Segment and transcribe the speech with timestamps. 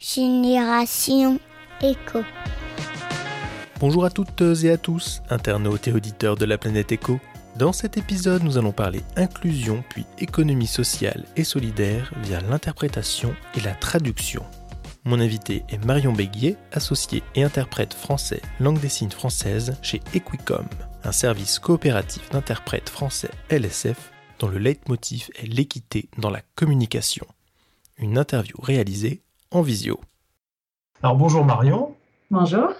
[0.00, 1.40] Génération
[1.82, 2.22] Éco.
[3.80, 7.18] Bonjour à toutes et à tous, internautes et auditeurs de la planète Éco.
[7.56, 13.60] Dans cet épisode, nous allons parler inclusion puis économie sociale et solidaire via l'interprétation et
[13.60, 14.44] la traduction.
[15.02, 20.68] Mon invité est Marion Béguier, associée et interprète français langue des signes française chez Equicom,
[21.02, 27.26] un service coopératif d'interprètes français LSF dont le leitmotiv est l'équité dans la communication.
[27.96, 30.00] Une interview réalisée en visio.
[31.02, 31.94] Alors bonjour Marion.
[32.30, 32.72] Bonjour.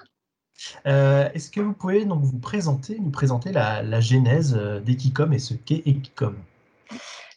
[0.87, 5.33] Euh, est-ce que vous pouvez donc vous présenter, nous présenter la, la genèse euh, d'Equicom
[5.33, 6.35] et ce qu'est Equicom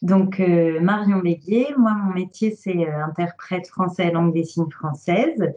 [0.02, 5.54] donc, euh, Marion Béguier, moi, mon métier, c'est euh, interprète français langue des signes française.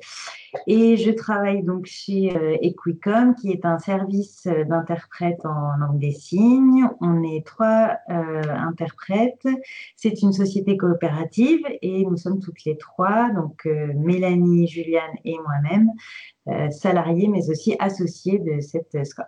[0.67, 6.11] Et je travaille donc chez euh, Equicom, qui est un service d'interprète en langue des
[6.11, 6.87] signes.
[7.01, 9.47] On est trois interprètes.
[9.95, 16.71] C'est une société coopérative et nous sommes toutes les trois, donc Mélanie, Juliane et moi-même,
[16.71, 19.25] salariés, mais aussi associés de cette scope.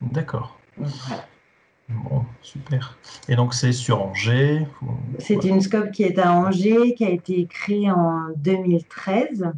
[0.00, 0.58] D'accord.
[0.76, 1.24] Voilà.
[1.88, 2.96] Bon, super.
[3.28, 4.66] Et donc c'est sur Angers
[5.18, 9.52] C'est une scope qui est à Angers, qui a été créée en 2013.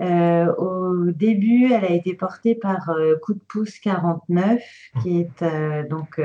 [0.00, 4.60] Euh, au début, elle a été portée par euh, Coup de pouce 49,
[5.02, 6.20] qui est euh, donc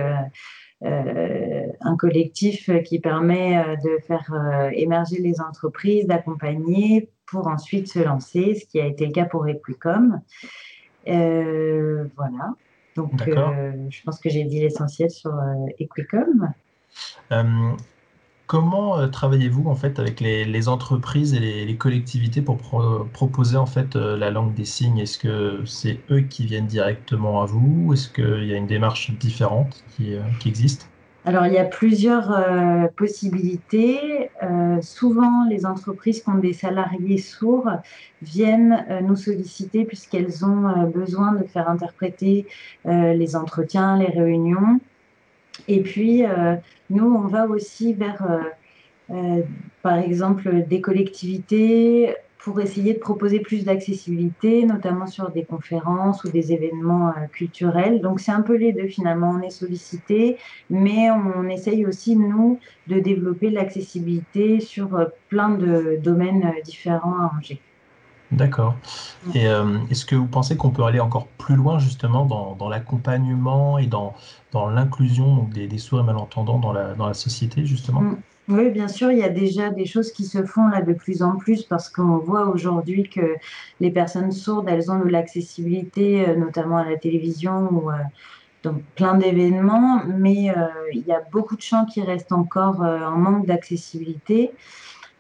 [0.81, 8.66] un collectif qui permet de faire émerger les entreprises, d'accompagner pour ensuite se lancer, ce
[8.66, 10.22] qui a été le cas pour Equicom.
[11.06, 12.54] voilà.
[13.00, 16.52] Donc, euh, je pense que j'ai dit l'essentiel sur euh, Equicom.
[17.31, 17.72] Euh,
[18.45, 22.58] comment travaillez-vous en fait avec les, entreprises et les, collectivités pour
[23.14, 24.97] proposer en fait la langue des signes?
[24.97, 29.11] Est-ce que c'est eux qui viennent directement à vous Est-ce qu'il y a une démarche
[29.11, 30.89] différente qui, qui existe?
[31.25, 34.30] Alors, il y a plusieurs euh, possibilités.
[34.42, 37.70] Euh, souvent, les entreprises qui ont des salariés sourds
[38.22, 42.45] viennent euh, nous solliciter puisqu'elles ont besoin de faire interpréter
[42.86, 44.80] les entretiens, les réunions.
[45.67, 46.23] Et puis,
[46.89, 48.26] nous, on va aussi vers,
[49.82, 52.15] par exemple, des collectivités
[52.49, 58.02] pour essayer de proposer plus d'accessibilité, notamment sur des conférences ou des événements euh, culturels.
[58.02, 59.36] Donc c'est un peu les deux finalement.
[59.37, 60.37] On est sollicité,
[60.71, 67.14] mais on essaye aussi, nous, de développer l'accessibilité sur euh, plein de domaines euh, différents
[67.20, 67.61] à Angers.
[68.32, 68.76] D'accord.
[69.33, 69.45] Et
[69.89, 74.14] est-ce que vous pensez qu'on peut aller encore plus loin justement dans, l'accompagnement et dans,
[74.52, 78.02] dans l'inclusion des, des, sourds et malentendants dans la, dans la société justement?
[78.02, 78.17] Mm.
[78.49, 81.21] Oui, bien sûr, il y a déjà des choses qui se font là de plus
[81.21, 83.36] en plus parce qu'on voit aujourd'hui que
[83.80, 87.93] les personnes sourdes, elles ont de l'accessibilité, euh, notamment à la télévision ou euh,
[88.64, 93.17] dans plein d'événements, mais euh, il y a beaucoup de champs qui restent encore en
[93.17, 94.52] manque d'accessibilité.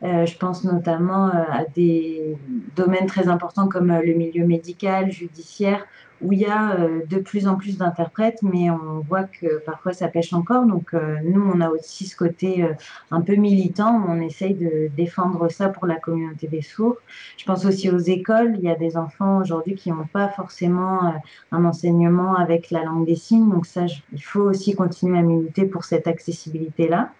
[0.01, 2.35] je pense notamment à des
[2.75, 5.85] domaines très importants comme le milieu médical, judiciaire,
[6.21, 9.93] où il y a euh, de plus en plus d'interprètes, mais on voit que parfois
[9.93, 10.65] ça pêche encore.
[10.65, 12.73] Donc euh, nous, on a aussi ce côté euh,
[13.11, 16.97] un peu militant, on essaye de défendre ça pour la communauté des sourds.
[17.37, 21.13] Je pense aussi aux écoles, il y a des enfants aujourd'hui qui n'ont pas forcément
[21.51, 25.65] un enseignement avec la langue des signes, donc ça, il faut aussi continuer à militer
[25.65, 27.11] pour cette accessibilité-là.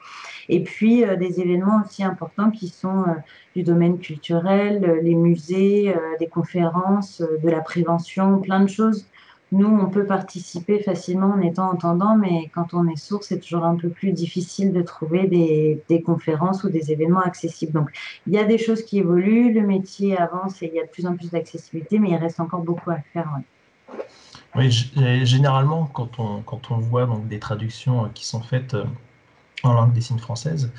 [0.52, 3.06] Et puis des événements aussi importants qui sont
[3.56, 8.89] du domaine culturel, les musées, des conférences, de la prévention, plein de choses.
[9.52, 13.66] Nous, on peut participer facilement en étant entendant, mais quand on est sourd, c'est toujours
[13.66, 17.74] un peu plus difficile de trouver des, conférences ou des événements accessibles.
[17.74, 17.90] Donc,
[18.28, 20.90] il y a des choses qui évoluent, le métier avance et il y a de
[20.90, 23.30] plus en plus d'accessibilité, mais il reste encore beaucoup à faire.
[24.56, 24.72] Oui,
[25.24, 28.76] généralement, quand on, quand on voit donc, des traductions qui sont faites
[29.64, 30.72] en langue des signes française,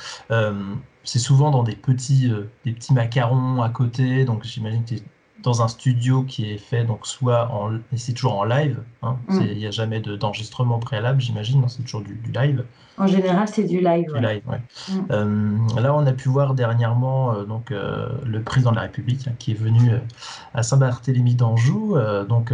[1.04, 4.24] c'est souvent dans des petits, euh, des petits macarons à côté.
[4.24, 4.94] Donc j'imagine que
[5.42, 8.80] dans un studio qui est fait donc soit en, et c'est toujours en live.
[9.02, 9.16] Hein.
[9.28, 9.40] Mm.
[9.50, 11.64] Il n'y a jamais d'enregistrement préalable, j'imagine.
[11.68, 12.64] C'est toujours du, live.
[12.98, 14.12] En général, c'est du live.
[14.12, 14.60] Du live, ouais.
[14.88, 15.06] Mm.
[15.10, 19.32] Euh, là, on a pu voir dernièrement euh, donc le président de la République hein,
[19.38, 19.92] qui est venu
[20.54, 21.96] à Saint-Barthélemy d'Anjou.
[22.28, 22.52] donc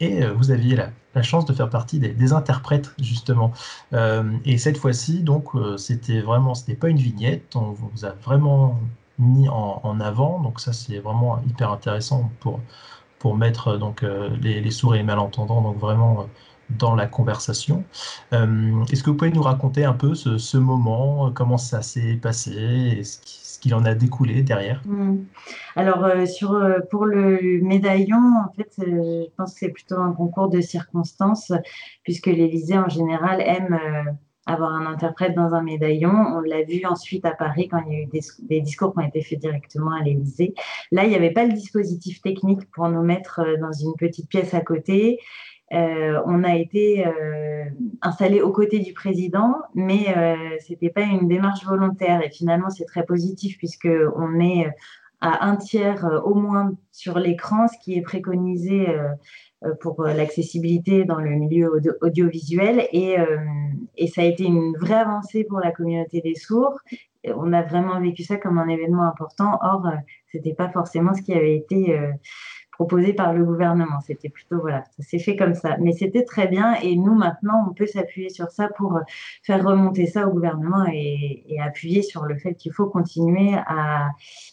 [0.00, 3.52] et vous aviez la la chance de faire partie des, interprètes justement.
[3.92, 8.10] Euh, et cette fois-ci, donc, euh, c'était vraiment, c'était pas une vignette, on vous a
[8.24, 8.80] vraiment
[9.18, 10.40] mis en, avant.
[10.40, 12.60] Donc ça, c'est vraiment hyper intéressant pour
[13.18, 16.26] pour mettre donc euh, les, sourds et malentendants donc vraiment
[16.70, 17.84] dans la conversation.
[18.32, 23.18] Est-ce que vous pouvez nous raconter un peu ce, moment, comment ça s'est passé, ce
[23.20, 24.82] qui, qu'il en a découlé derrière?
[24.84, 25.20] Hmm.
[25.76, 29.98] Alors, euh, sur, euh, pour le médaillon, en fait, euh, je pense que c'est plutôt
[29.98, 31.52] un concours de circonstances,
[32.02, 33.78] puisque l'Élysée, en général, aime
[34.52, 36.10] avoir un interprète dans un médaillon.
[36.10, 38.08] On l'a vu ensuite à Paris quand il y a eu
[38.40, 40.54] des, discours qui ont été faits directement à l'Élysée.
[40.90, 44.28] Là, il n'y avait pas le dispositif technique pour nous mettre euh, dans une petite
[44.28, 45.18] pièce à côté.
[45.72, 47.64] Euh, on a été euh,
[48.02, 52.22] installé aux côtés du président, mais euh, ce n'était pas une démarche volontaire.
[52.22, 54.66] Et finalement, c'est très positif puisque on est
[55.22, 58.86] à un tiers au moins sur l'écran, ce qui est préconisé
[59.80, 61.70] pour l'accessibilité dans le milieu
[62.02, 62.88] audiovisuel.
[62.92, 63.16] Et,
[63.96, 66.76] et, ça a été une vraie avancée pour la communauté des sourds.
[67.24, 69.58] On a vraiment vécu ça comme un événement important.
[69.62, 69.86] Or,
[70.32, 71.96] ce n'était pas forcément ce qui avait été
[72.72, 74.00] proposé par le gouvernement.
[74.00, 75.76] C'était plutôt, voilà, ça s'est fait comme ça.
[75.78, 79.00] Mais c'était très bien et nous, maintenant, on peut s'appuyer sur ça pour euh,
[79.42, 84.08] faire remonter ça au gouvernement et, appuyer sur le fait qu'il faut continuer à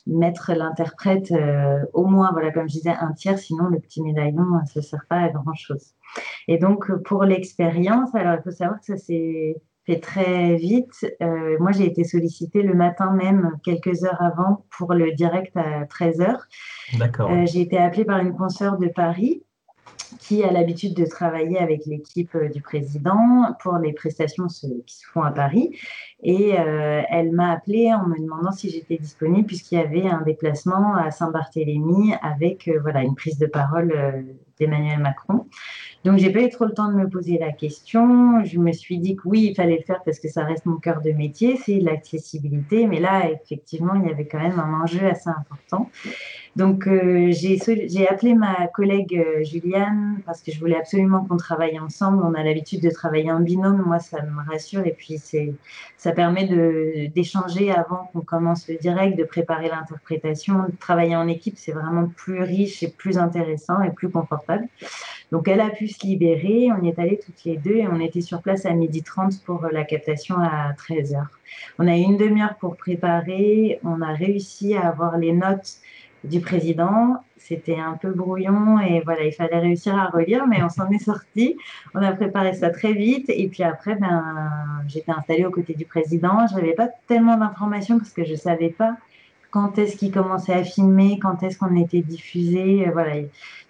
[0.06, 4.46] mettre l'interprète euh, au moins, voilà, comme je disais, un tiers, sinon le petit médaillon,
[4.76, 5.96] ne sert pas à grand-chose.
[6.48, 9.56] Et donc, pour l'expérience, alors il faut savoir que ça s'est
[9.90, 11.06] fait très vite.
[11.22, 15.86] Euh, moi, j'ai été sollicitée le matin même, quelques heures avant, pour le direct à
[15.86, 16.38] 13h.
[16.98, 17.32] D'accord.
[17.32, 19.44] Euh, j'ai été appelée par une consoeur de Paris
[20.20, 25.06] qui a l'habitude de travailler avec l'équipe euh, du président pour les prestations qui se
[25.12, 25.76] font à Paris.
[26.22, 30.96] Et elle m'a appelée en me demandant si j'étais disponible puisqu'il y avait un déplacement
[30.96, 34.26] à Saint-Barthélemy avec voilà, une prise de parole
[34.60, 35.46] d'Emmanuel Macron.
[36.06, 38.44] Donc, j'ai pas eu trop le temps de me poser la question.
[38.46, 40.78] Je me suis dit que oui, il fallait le faire parce que ça reste mon
[40.78, 42.88] cœur de métier, c'est l'accessibilité.
[42.88, 45.90] Mais là, effectivement, il y avait quand même un enjeu assez important.
[46.56, 51.78] Donc, euh, j'ai appelé ma collègue euh, Juliane parce que je voulais absolument qu'on travaille
[51.80, 52.24] ensemble.
[52.24, 53.84] On a l'habitude de travailler en binôme.
[53.86, 54.86] Moi, ça me rassure.
[54.86, 55.22] Et puis,
[56.10, 56.46] ça permet
[57.14, 60.66] d'échanger avant qu'on commence le direct, de préparer l'interprétation.
[60.80, 64.68] Travailler en équipe, c'est vraiment plus riche et plus intéressant et plus confortable.
[65.32, 66.70] Donc, elle a pu se libérer.
[66.72, 69.68] On y est allés toutes les deux et on était sur place à 12h30 pour
[69.72, 71.24] la captation à 13h.
[71.78, 73.80] On a eu une demi-heure pour préparer.
[73.84, 75.78] On a réussi à avoir les notes
[76.24, 77.18] du président.
[77.38, 81.04] C'était un peu brouillon et voilà, il fallait réussir à relire, mais on s'en est
[81.04, 81.58] sorti.
[81.96, 84.50] On a préparé ça très vite et puis après, ben,
[84.88, 86.48] j'étais installée aux côtés du président.
[86.48, 88.98] Je n'avais pas tellement d'informations parce que je ne savais pas
[89.52, 92.88] quand est-ce qu'il commençait à filmer, quand est-ce qu'on était diffusé.
[92.92, 93.16] Voilà,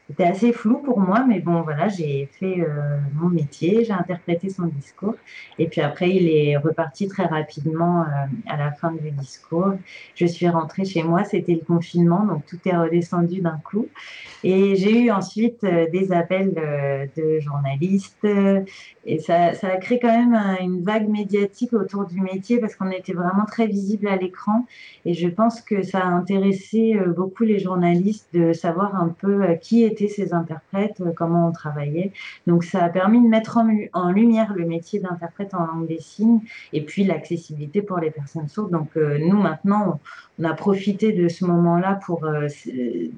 [0.10, 4.50] c'était assez flou pour moi, mais bon, voilà, j'ai fait euh, mon métier, j'ai interprété
[4.50, 5.14] son discours.
[5.60, 8.06] Et puis après, il est reparti très rapidement euh,
[8.48, 9.74] à la fin du discours.
[10.16, 13.88] Je suis rentrée chez moi, c'était le confinement, donc tout est redescendu d'un coup.
[14.44, 16.56] Et j'ai eu ensuite euh, des appels
[17.16, 18.26] de journalistes.
[19.06, 22.90] et ça, ça, a créé quand même une vague médiatique autour du métier parce qu'on
[22.90, 24.66] était vraiment très visible à l'écran.
[25.06, 29.84] Et je pense que ça a intéressé beaucoup les journalistes de savoir un peu qui
[29.84, 32.12] était ces interprètes, euh, comment on travaillait.
[32.48, 33.58] Donc ça a permis de mettre
[33.94, 36.40] en, lumière le métier d'interprète en langue des signes
[36.74, 38.72] et puis l'accessibilité pour les personnes sourdes.
[38.72, 40.00] Donc euh, nous maintenant,
[40.40, 42.48] on a profité de ce moment-là pour euh,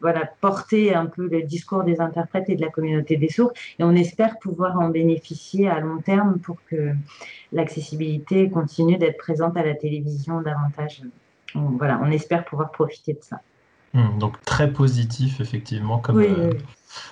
[0.01, 3.83] voilà, porter un peu le discours des interprètes et de la communauté des sourds et
[3.83, 6.91] on espère pouvoir en bénéficier à long terme pour que
[7.51, 11.03] l'accessibilité continue d'être présente à la télévision davantage.
[11.53, 13.41] voilà, on espère pouvoir profiter de ça.
[13.93, 16.53] Hmm, donc très positif, effectivement, comme, euh,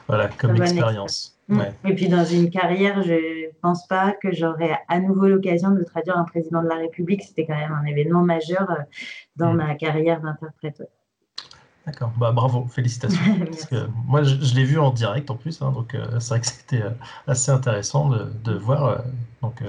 [0.07, 1.35] voilà, comme expérience.
[1.49, 1.61] Hmm.
[1.83, 5.83] Et puis dans une carrière, je ne pense pas que j'aurais à nouveau l'occasion de
[5.83, 7.23] traduire un président de la République.
[7.23, 8.75] C'était quand même un événement majeur euh,
[9.35, 9.57] dans hmm.
[9.57, 10.83] ma carrière d'interprète.
[11.85, 13.19] D'accord, bah, bravo, félicitations.
[14.05, 16.83] moi, je, l'ai vu en direct en plus, hein, donc euh, c'est vrai que c'était
[17.25, 19.04] assez intéressant de, de voir
[19.42, 19.63] donc,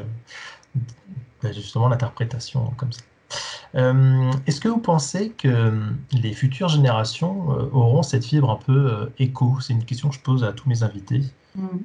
[1.43, 3.01] bah, justement l'interprétation comme ça.
[3.75, 5.73] Euh, est-ce que vous pensez que
[6.13, 10.17] les futures générations euh, auront cette fibre un peu euh, éco C'est une question que
[10.17, 11.23] je pose à tous mes invités.
[11.55, 11.79] Hmm.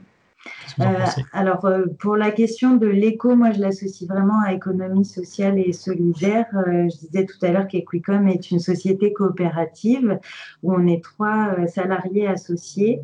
[1.33, 6.45] alors, pour la question de l'éco, moi, je l'associe vraiment à économie sociale et solidaire.
[6.53, 10.19] je disais tout à l'heure qu'Equicom est une société coopérative
[10.61, 13.01] où on est trois salariés associés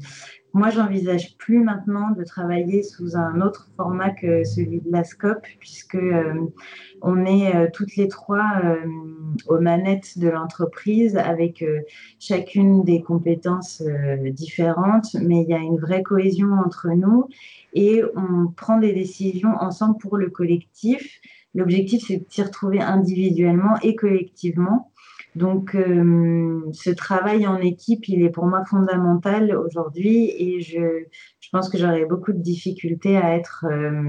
[0.54, 5.46] moi, j'envisage plus maintenant de travailler sous un autre format que celui de la SCOP,
[5.60, 6.34] puisque euh,
[7.02, 8.76] on est euh, toutes les trois euh,
[9.48, 11.64] aux manettes de l'entreprise avec
[12.20, 13.82] chacune des compétences
[14.32, 17.28] différentes, mais il y a une vraie cohésion entre nous
[17.74, 21.22] et on prend des décisions ensemble pour le collectif.
[21.56, 24.91] L'objectif, c'est de s'y retrouver individuellement et collectivement
[25.36, 31.06] donc, euh, ce travail en équipe, il est pour moi fondamental aujourd'hui et je,
[31.40, 34.04] je pense que j'aurais beaucoup de difficultés à être, euh,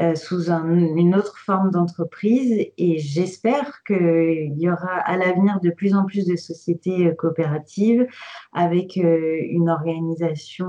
[0.00, 5.94] euh, sous une autre forme d'entreprise et j'espère qu'il y aura à l'avenir de plus
[5.94, 8.06] en plus de sociétés euh, coopératives
[8.52, 10.68] avec euh, une organisation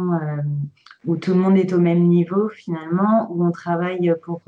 [1.05, 4.41] où tout le monde est au même niveau finalement, où on travaille pour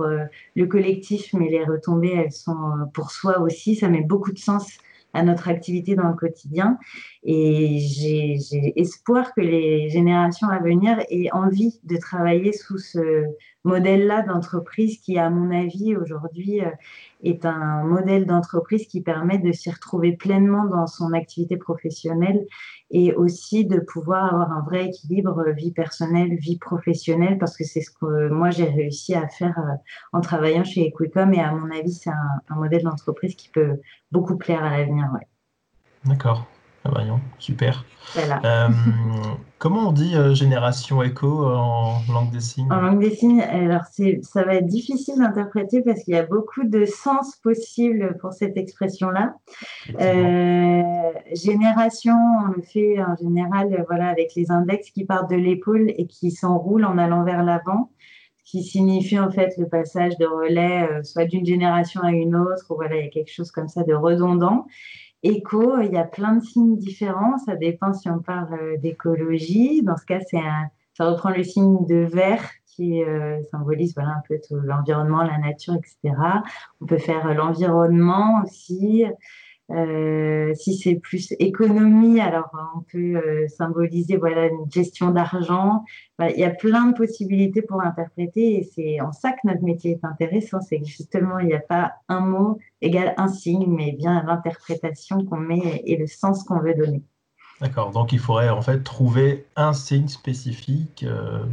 [0.55, 4.77] le collectif mais les retombées elles sont pour soi aussi, ça met beaucoup de sens
[5.13, 6.77] à notre activité dans le quotidien.
[7.29, 13.25] Et j'ai espoir que les générations à venir aient envie de travailler sous ce
[13.65, 16.69] modèle-là d'entreprise qui, à mon avis, aujourd'hui, euh,
[17.23, 22.45] est un modèle d'entreprise qui permet de s'y retrouver pleinement dans son activité professionnelle
[22.91, 27.81] et aussi de pouvoir avoir un vrai équilibre vie personnelle, vie professionnelle, parce que c'est
[27.81, 29.75] ce que moi j'ai réussi à faire euh,
[30.13, 33.81] en travaillant chez Equicom et à mon avis, c'est un, modèle d'entreprise qui peut
[34.13, 35.09] beaucoup plaire à l'avenir.
[36.05, 36.47] D'accord.
[36.87, 37.85] Ah bah super.
[38.17, 38.69] Euh,
[39.57, 42.71] comment on dit euh, génération éco en langue des signes?
[42.71, 43.83] En langue des signes, alors
[44.21, 48.55] ça va être difficile d'interpréter parce qu'il y a beaucoup de sens possibles pour cette
[48.55, 49.33] expression-là.
[49.99, 50.81] Euh,
[51.33, 52.15] génération,
[52.45, 56.31] on le fait en général voilà, avec les index qui partent de l'épaule et qui
[56.31, 57.91] s'enroulent en allant vers l'avant
[58.45, 62.75] qui signifie en fait le passage de relais, soit d'une génération à une autre, ou
[62.75, 64.65] voilà, il y a quelque chose comme ça de redondant.
[65.23, 67.37] Éco, il y a plein de signes différents.
[67.39, 69.81] Ça dépend si on parle euh, d'écologie.
[69.83, 70.39] Dans ce cas, c'est
[70.93, 75.75] ça reprend le signe de vert qui euh, symbolise voilà, un peu l'environnement, la nature,
[75.75, 76.15] etc.
[76.81, 79.05] On peut faire l'environnement aussi.
[79.69, 85.83] Euh, si c'est plus économie, alors on peut euh, symboliser voilà une gestion d'argent.
[86.21, 89.91] il y a plein de possibilités pour interpréter et c'est en ça que notre métier
[89.91, 93.91] est intéressant, c'est que justement il n'y a pas un mot égal un signe, mais
[93.91, 97.03] bien l'interprétation qu'on met et le sens qu'on veut donner.
[97.59, 101.43] D'accord, donc il faudrait en fait trouver un signe spécifique euh,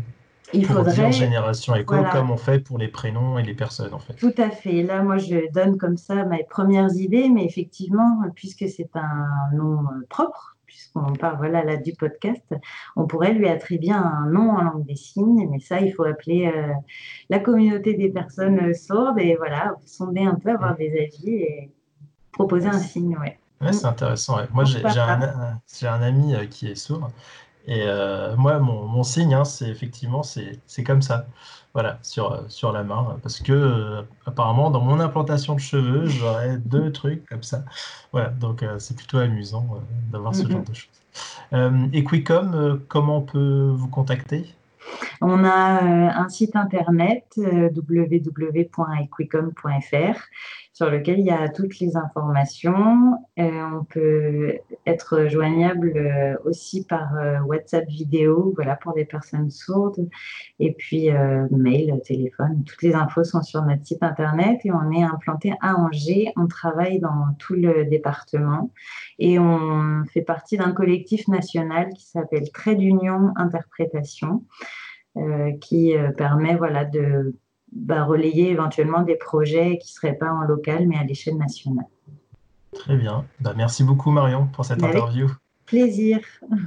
[0.52, 3.94] il pour faudrait, dire génération éco, comme on fait pour les prénoms et les personnes,
[3.94, 4.14] en fait.
[4.14, 4.82] Tout à fait.
[4.82, 9.80] Là, moi, je donne comme ça mes premières idées, mais effectivement, puisque c'est un nom
[9.80, 12.54] euh, propre, puisqu'on parle voilà, là, du podcast,
[12.96, 16.52] on pourrait lui attribuer un nom en langue des signes, mais ça, il faut appeler
[16.54, 16.72] euh,
[17.30, 21.70] la communauté des personnes euh, sourdes et voilà, sonder un peu, avoir des avis et
[22.32, 23.38] proposer un signe, ouais.
[23.60, 24.36] Ouais, c'est intéressant.
[24.52, 27.08] Moi, j'ai un, un, ami qui est sourd
[27.66, 31.26] et euh, moi, mon, signe, hein, c'est effectivement, c'est comme ça.
[31.72, 33.16] Voilà, sur, sur la main.
[33.22, 37.64] Parce que, euh, apparemment, dans mon implantation de cheveux, j'aurais deux trucs comme ça.
[38.12, 39.66] Voilà, donc euh, c'est plutôt amusant
[40.12, 40.88] d'avoir ce genre de choses.
[41.92, 44.54] Equicom, comment on peut vous contacter?
[45.20, 45.80] On a
[46.16, 50.18] un site internet www.equicom.fr
[50.74, 53.14] sur lequel il y a toutes les informations.
[53.38, 59.50] Euh, on peut être joignable euh, aussi par euh, WhatsApp vidéo, voilà, pour des personnes
[59.50, 60.08] sourdes.
[60.58, 61.10] Et puis
[61.50, 65.76] mail, téléphone, toutes les infos sont sur notre site internet et on est implanté à
[65.76, 66.32] Angers.
[66.36, 68.72] On travaille dans tout le département
[69.20, 74.44] et on fait partie d'un collectif national qui s'appelle Trait d'Union Interprétation.
[75.60, 77.36] qui permet voilà, de
[77.74, 81.86] bah, relayer éventuellement des projets qui ne seraient pas en local, mais à l'échelle nationale.
[82.72, 83.24] Très bien.
[83.40, 85.30] Bah, merci beaucoup, Marion, pour cette interview.
[85.66, 86.20] Plaisir.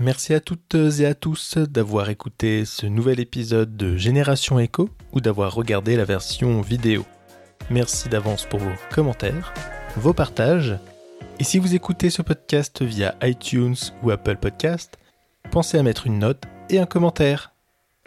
[0.00, 5.20] Merci à toutes et à tous d'avoir écouté ce nouvel épisode de Génération Echo ou
[5.20, 7.04] d'avoir regardé la version vidéo.
[7.70, 9.54] Merci d'avance pour vos commentaires,
[9.96, 10.76] vos partages.
[11.38, 14.98] Et si vous écoutez ce podcast via iTunes ou Apple Podcast,
[15.52, 17.53] pensez à mettre une note et un commentaire.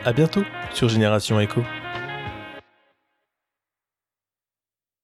[0.05, 1.63] A bientôt sur Génération Echo.